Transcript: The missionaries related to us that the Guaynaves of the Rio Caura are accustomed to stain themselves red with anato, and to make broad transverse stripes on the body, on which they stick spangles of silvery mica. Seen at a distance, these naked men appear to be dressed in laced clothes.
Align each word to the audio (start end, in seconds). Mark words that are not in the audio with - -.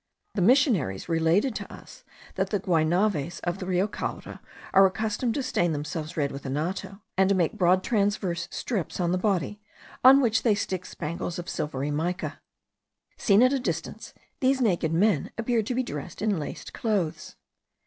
The 0.33 0.41
missionaries 0.41 1.07
related 1.07 1.53
to 1.57 1.71
us 1.71 2.03
that 2.33 2.49
the 2.49 2.59
Guaynaves 2.59 3.39
of 3.41 3.59
the 3.59 3.67
Rio 3.67 3.87
Caura 3.87 4.41
are 4.73 4.87
accustomed 4.87 5.35
to 5.35 5.43
stain 5.43 5.73
themselves 5.73 6.17
red 6.17 6.31
with 6.31 6.41
anato, 6.43 7.01
and 7.19 7.29
to 7.29 7.35
make 7.35 7.53
broad 7.53 7.83
transverse 7.83 8.47
stripes 8.49 8.99
on 8.99 9.11
the 9.11 9.19
body, 9.19 9.61
on 10.03 10.19
which 10.19 10.41
they 10.41 10.55
stick 10.55 10.87
spangles 10.87 11.37
of 11.37 11.47
silvery 11.47 11.91
mica. 11.91 12.41
Seen 13.17 13.43
at 13.43 13.53
a 13.53 13.59
distance, 13.59 14.15
these 14.39 14.59
naked 14.59 14.91
men 14.91 15.29
appear 15.37 15.61
to 15.61 15.75
be 15.75 15.83
dressed 15.83 16.23
in 16.23 16.39
laced 16.39 16.73
clothes. 16.73 17.35